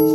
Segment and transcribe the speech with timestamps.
[0.00, 0.08] Hello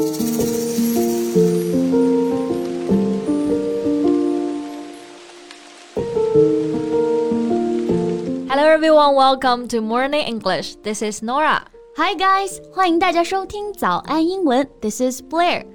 [8.66, 10.78] everyone, welcome to Morning English.
[10.82, 11.62] This is Nora.
[11.98, 14.68] Hi guys，欢迎大家收听早安英文。
[14.82, 15.68] This is Blair。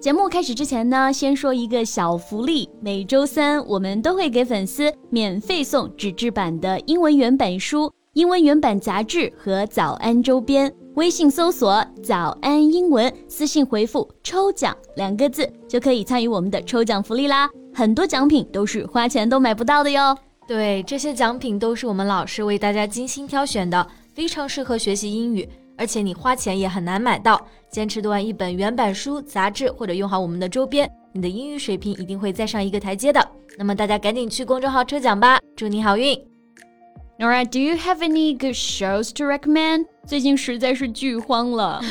[0.00, 2.68] 节目开始之前呢，先说一个小福利。
[2.80, 10.74] 每周三我们都会给粉丝免费送纸质版的英文原版书、英文原版杂志和早安周边。
[10.94, 17.50] 微信搜索“早安英文”，私信回复“抽奖”两个字，就可以参与我们的抽奖福利啦。
[17.74, 20.16] 很多奖品都是花钱都买不到的哟。
[20.46, 27.44] 对，这些奖品都是我们老师为大家精心挑选的，非常适合学习英语，而且你花钱也很难买到。
[27.68, 33.20] 坚持读完一本原版书、杂志，或者用好我们的周边，你的英语水平一定会再上一个台阶的。
[33.58, 36.16] 那么大家赶紧去公众号抽奖吧，祝你好运
[37.17, 39.87] ！Nora, do you have any good shows to recommend?
[40.05, 41.81] 最近实在是剧荒了。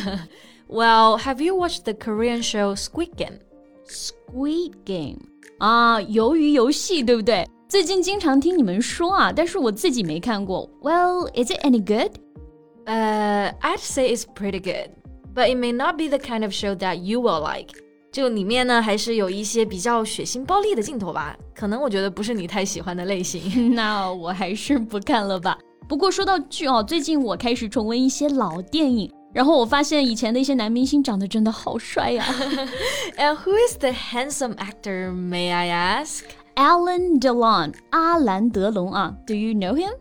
[0.68, 3.38] well, have you watched the Korean show Squid Game?
[3.86, 5.18] Squid Game
[5.58, 7.46] 啊，鱿鱼游戏，对不对？
[7.68, 10.68] 最近经常听你们说啊，但是我自己没看过。
[10.82, 12.12] Well, is it any good?
[12.86, 14.90] Uh, I'd say it's pretty good,
[15.34, 17.74] but it may not be the kind of show that you will like.
[18.10, 23.73] 就里面呢，还是有一些比较血腥暴力的镜头吧， 可能我觉得不是你太喜欢的类型。
[23.75, 25.57] 那我还是不看了吧。
[25.87, 32.25] 不过说到剧哦，最近我开始重温一些老电影，然后我发现以前的一些男明星长得真的好帅呀。
[33.17, 36.23] And who is the handsome actor, may I ask?
[36.55, 39.15] Alan Delon，阿兰德龙啊。
[39.27, 39.91] Do you know him?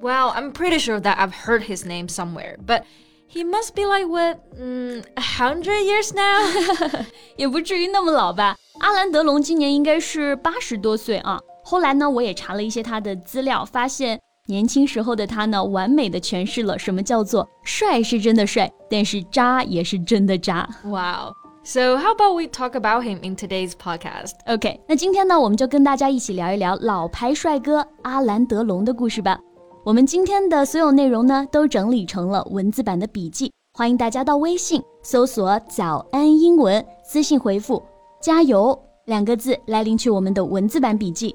[0.00, 2.82] Well, I'm pretty sure that I've heard his name somewhere, but
[3.29, 7.05] he must be like what, mm, a hundred years now?
[7.35, 8.55] 也不至于那么老吧。
[8.79, 11.39] 阿兰德龙今年应该是八十多岁啊。
[11.63, 20.69] 后来呢，我也查了一些他的资料，发现年轻时候的他呢，完美的诠释了什么叫做帅是真的帅，但是渣也是真的渣。
[20.83, 21.33] Wow.
[21.63, 24.33] So how about we talk about him in today's podcast?
[24.45, 29.39] OK，那今天呢，我们就跟大家一起聊一聊老牌帅哥阿兰德龙的故事吧。
[29.82, 37.82] 我们今天的所有内容呢，都整理成了文字版的笔记，欢迎大家到微信搜索“早安英文”，私信回复
[38.20, 41.34] “加油”两个字来领取我们的文字版笔记。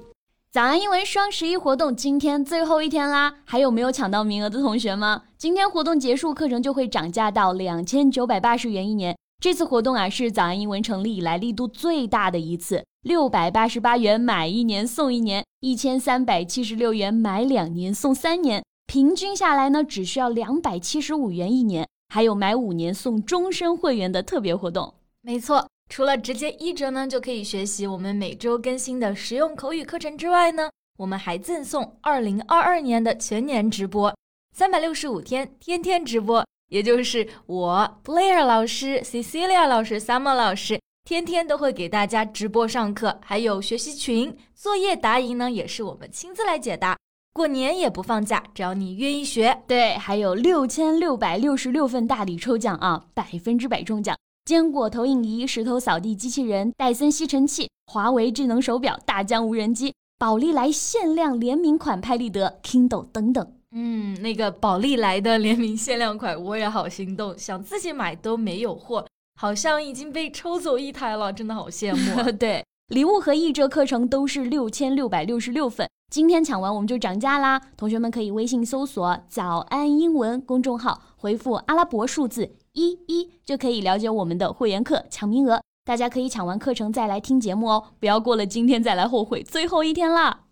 [0.52, 5.24] 早安英文双十一活动今天最后一天啦，还有没有抢到名额的同学吗？
[5.36, 9.16] 今天活动结束，课程就会涨价到两千九百八十元一年。
[9.38, 12.84] 这次活动啊，是早安英文成立以来力度最大的一次。
[13.02, 21.86] 六百八十八元买一年送一年，一千三百七十六元买两年送三年，平均下来呢，只需要两百七十五元一年。
[22.08, 24.94] 还有买五年送终身会员的特别活动。
[25.22, 34.16] 没错，除了直接一折呢，就可以学习我们每周更新的实用口语课程之外呢，我们还赠送二零二二年的全年直播，
[34.54, 40.80] 三百六十五天天天直播，也就是我 Blair 老师、Cecilia 老师、Summer 老师。
[41.04, 46.96] 天天都会给大家直播上课，还有学习群作业答疑呢，也是我们亲自来解答。
[47.32, 49.62] 过年也不放假，只要你愿意学。
[49.68, 54.16] 对，还有六千六百六十六份大礼抽奖啊，百分之百中奖！
[54.46, 63.55] 坚果投影仪、石头扫地机器人、戴森吸尘器、华为智能手表、大疆无人机、宝丽来限量联名款拍立得、Kindle 等等。
[63.78, 69.04] 嗯，那个宝丽来的联名限量款我也好心动，想自己买都没有货。
[69.38, 72.32] 好像已经被抽走一台了，真的好羡慕。
[72.32, 77.60] 对，礼物和一折课程都是六千六百六十六份，今天抢完我们就涨价啦！
[77.76, 85.60] 同学们可以微信搜索“早安英文”公众号，回复阿拉伯数字一一，就可以了解我们的会员课抢名额。
[85.84, 90.45] 大家可以抢完课程再来听节目哦，不要过了今天再来后悔，最后一天啦。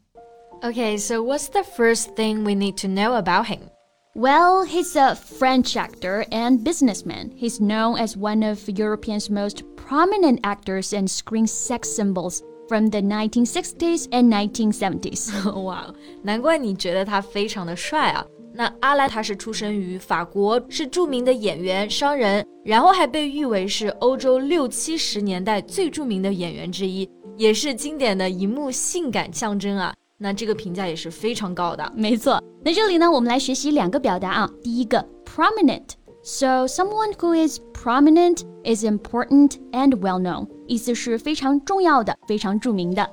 [0.63, 3.69] Okay, so what's the first thing we need to know about him?
[4.15, 7.31] Well, he's a French actor and businessman.
[7.37, 13.01] He's known as one of Europe's most prominent actors and screen sex symbols from the
[13.01, 15.61] 1960s and 1970s.
[15.61, 15.93] 哇，
[16.23, 18.25] 难怪你觉得他非常的帅啊！
[18.53, 29.93] 那阿兰他是出生于法国，是着名的演员、商人，然后还被誉为是欧洲六七十年代最着名的演员之一，也是经典的荧幕性感象征啊。
[30.23, 31.91] 那这个评价也是非常高的。
[31.95, 34.49] 没错，那这里呢，我们来学习两个表达啊。
[34.61, 43.09] 第一个，prominent。So someone who is prominent is important and well known，意思是非常重要的、非常着名的。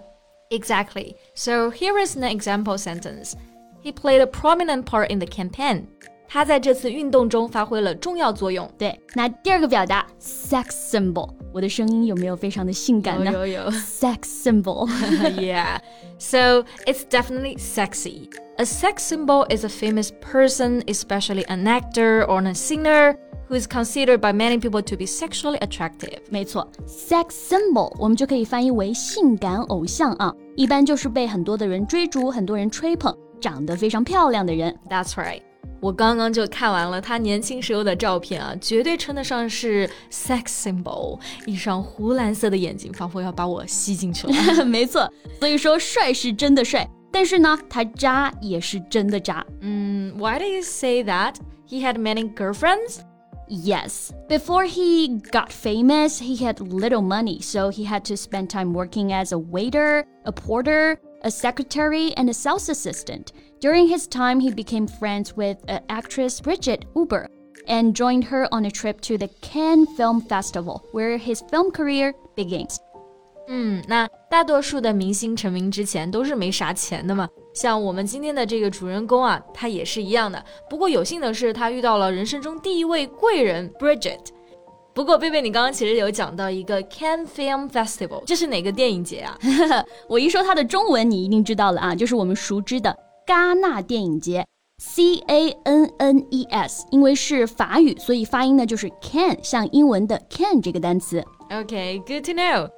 [0.51, 1.15] Exactly.
[1.35, 3.35] So here is an example sentence.
[3.83, 5.85] He played a prominent part in the campaign.
[6.31, 8.69] 他在这次运动中发挥了重要作用。
[8.77, 13.33] 对，那第二个表达 sex symbol，我的声音有没有非常的性感呢？
[13.33, 14.89] 有有有，sex symbol。
[15.37, 15.79] yeah.
[16.19, 18.29] So it's definitely sexy.
[18.59, 23.17] A sex symbol is a famous person, especially an actor or a singer,
[23.49, 26.21] who is considered by many people to be sexually attractive.
[26.31, 34.75] 没错，sex symbol 我们就可以翻译为性感偶像啊，一般就是被很多的人追逐、很多人吹捧、长得非常漂亮的人。
[34.89, 35.43] That's right.
[35.81, 41.19] 我刚刚就看完了他年轻时候的照片啊，绝对称得上是 sex symbol。
[41.45, 44.65] 一双湖蓝色的眼睛，仿佛要把我吸进去了。
[44.65, 49.45] 没错，所以说帅是真的帅，但是呢，他渣也是真的渣。
[49.61, 51.35] 嗯，Why do you say that?
[51.69, 53.01] He had many girlfriends.
[53.49, 54.11] Yes.
[54.29, 59.13] Before he got famous, he had little money, so he had to spend time working
[59.13, 63.33] as a waiter, a porter, a secretary, and a sales assistant.
[63.62, 67.28] During his time, he became friends with uh, actress Brigitte Auber
[67.68, 72.12] and joined her on a trip to the Cannes Film Festival, where his film career
[72.36, 72.78] begins.
[73.48, 77.30] 嗯，那大多数的明星成名之前都是没啥钱的嘛。
[77.54, 80.44] 像我们今天的这个主人公啊，他也是一样的。
[80.68, 84.22] 不过有幸的是，他遇到了人生中第一位贵人 Bridget。
[84.96, 89.38] 不过贝贝，你刚刚其实有讲到一个 Cannes Film Festival，这是哪个电影节啊？
[90.10, 92.98] 我一说它的中文，你一定知道了啊，就是我们熟知的
[93.31, 94.45] 戛纳电影节。
[94.79, 101.25] C A N N E S，因为是法语，所以发音呢就是 can，像英文的 can 这个单词。
[101.49, 102.69] Okay, good to know.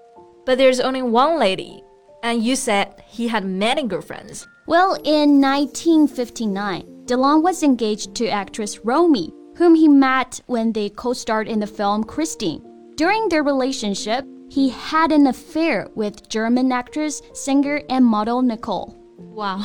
[0.47, 1.83] But there's only one lady,
[2.23, 4.45] and you said he had many girlfriends.
[4.69, 11.49] Well, in 1959, DeLong was engaged to actress Romy, whom he met when they co-starred
[11.49, 12.63] in the film Christine.
[12.97, 18.95] During their relationship, he had an affair with German actress, singer, and model Nicole.
[19.35, 19.57] 哇，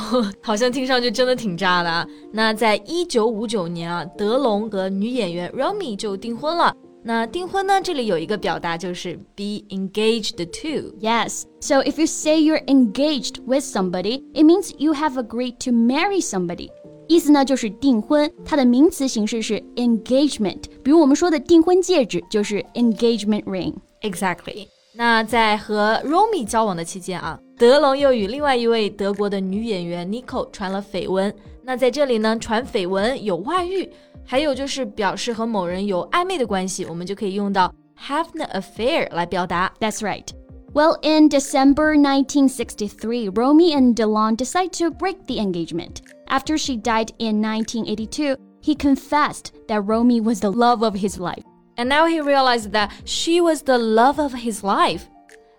[0.41, 2.07] 好像听上去真的挺渣的啊！
[2.31, 6.75] 那在一九五九年啊，德龙和女演员 Romy 就订婚了。
[7.03, 10.95] 那订婚呢，这里有一个表达就是 be engaged to。
[10.99, 11.43] Yes.
[11.59, 16.21] So if you say you're engaged with somebody, it means you have agreed to marry
[16.21, 16.69] somebody.
[17.07, 20.61] 意思呢就是订婚，它的名词形式是 engagement。
[20.81, 23.73] 比如我们说的订婚戒指就是 engagement ring。
[24.01, 24.67] Exactly。
[24.95, 31.33] 那在和 Romy 交往的期间啊， 德龙又与另外一位德国的女演员 Nicole 传了绯闻。
[31.63, 33.89] 那在这里呢，传绯闻有外遇，
[34.25, 39.71] 还有就是表示和某人有暧昧的关系，我们就可以用到 have an affair 来表达。
[39.79, 40.27] That's right.
[40.73, 46.01] Well, in December 1963, Romy and DeLon decide to break the engagement.
[46.27, 51.43] After she died in 1982, he confessed that Romy was the love of his life.
[51.77, 55.07] And now he realized that she was the love of his life.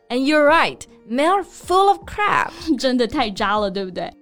[0.08, 2.50] And you're right, men are full of crap.
[2.78, 4.12] 真的太渣了，对不对？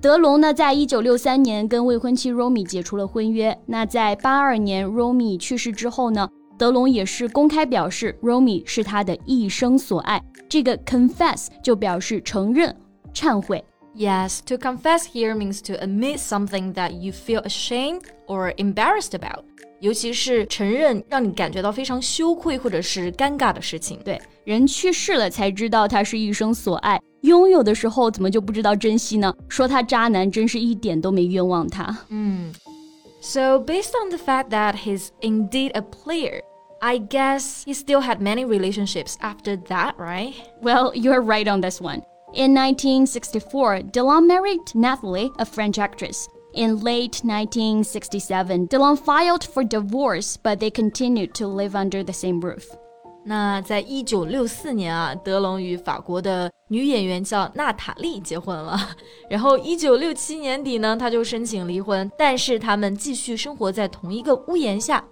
[0.00, 3.56] 德龙呢，在一九六三年跟未婚妻 Romy 解除了婚约。
[3.66, 6.28] 那在八二年 Romy 去世之后呢，
[6.58, 10.22] 德龙也是公开表示 Romy 是他的一生所爱。
[10.48, 12.74] 这个 confess 就表示承认、
[13.14, 13.62] 忏悔。
[13.94, 19.44] Yes, to confess here means to admit something that you feel ashamed or embarrassed about.
[19.80, 23.98] 尤其是承认让你感觉到非常羞愧或者是尴尬的事情。
[24.04, 29.34] 对，人去世了才知道他是一生所爱，拥有的时候怎么就不知道珍惜呢？
[29.48, 32.06] 说他渣男，真是一点都没冤枉他。
[33.22, 36.40] So, based on the fact that he's indeed a player,
[36.80, 40.32] I guess he still had many relationships after that, right?
[40.62, 42.02] Well, you're right on this one.
[42.32, 46.28] In 1964, Delon married Nathalie, a French actress.
[46.54, 52.40] In late 1967, Delon filed for divorce, but they continued to live under the same
[52.40, 52.64] roof.
[53.24, 58.96] 那在一九六四年啊，德龙与法国的女演员叫娜塔莉结婚了。
[59.28, 65.04] 然后一九六七年底呢，他就申请离婚，但是他们继续生活在同一个屋檐下，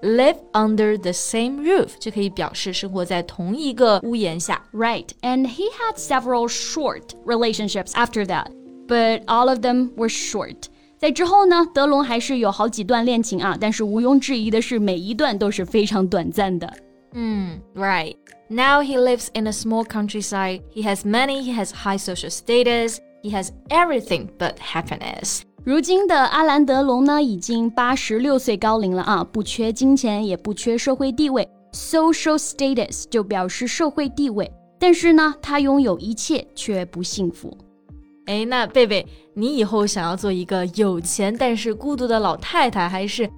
[0.00, 4.62] live under the same roof 就可以表示生活在同一个屋檐下。
[4.72, 8.46] Right, and he had several short relationships after that,
[8.86, 10.68] but all of them were short.
[11.00, 16.72] 在之后呢，德龙还是有好几段恋情啊，但是毋庸置疑的是，每一段都是非常短暂的。
[17.12, 18.16] Mm, right.
[18.48, 20.62] Now he lives in a small countryside.
[20.72, 25.42] He has money, he has high social status, he has everything but happiness.
[25.64, 31.48] 如今的阿兰德龙呢，已经八十六岁高龄了啊，不缺金钱，也不缺社会地位。
[31.72, 37.56] Social status 就表示社会地位，但是呢，他拥有一切却不幸福。
[38.31, 43.29] 哎，那贝贝，你以后想要做一个有钱但是孤独的老太太，还是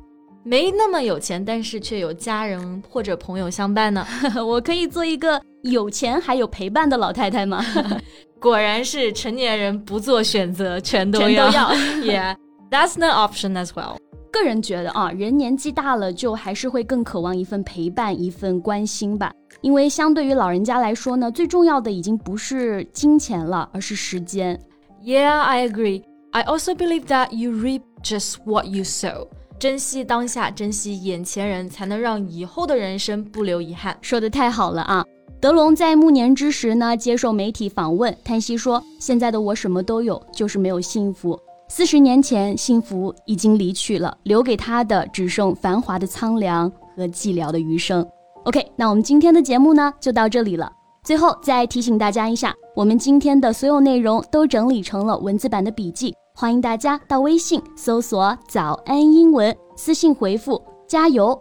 [0.43, 4.05] 没那么有钱但是却有家人或者朋友相伴呢？
[4.45, 7.65] 我可以做一个有钱还有陪伴的老太太吗？
[8.39, 11.49] 果然是成年人不做选择，全都要。
[11.49, 11.69] 全都要
[12.05, 12.35] yeah,
[12.69, 13.97] that's an option as well.
[14.31, 19.31] 个人觉得啊，人年纪大了，就还是会更渴望一份陪伴，一份关心吧。
[19.61, 24.59] 因为相对于老人家来说呢，最重要的已经不是金钱了，而是时间。
[25.05, 26.03] Yeah, I agree.
[26.31, 29.27] I also believe that you reap just what you sow.
[29.59, 33.97] 珍惜当下，珍惜眼前人，才能让以后的人生不留遗憾。
[34.01, 35.05] 说的太好了啊！
[35.41, 41.37] 德龙在暮年之时呢，接受媒体访问，叹息说：“现在的我什么都有，就是没有幸福。
[41.67, 48.07] 四十年前，幸福已经离去了，留给他的只剩繁华的苍凉和寂寥的余生。”
[48.45, 50.71] OK，那我们今天的节目呢，就到这里了。
[51.03, 61.37] 最后再提醒大家一下，我们今天的所有内容都整理成了文字版的笔记，欢迎大家到微信搜索“早安英文”，私信回复“加油”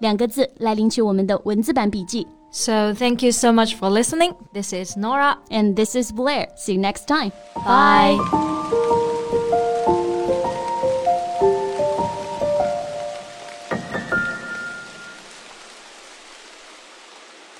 [0.00, 2.26] 两个字来领取我们的文字版笔记。
[2.50, 4.34] So thank you so much for listening.
[4.52, 6.48] This is Nora and this is Blair.
[6.56, 7.32] See you next time.
[7.54, 8.57] Bye.